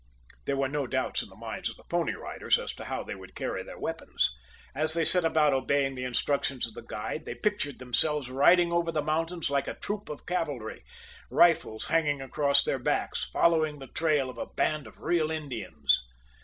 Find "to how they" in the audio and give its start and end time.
2.73-3.13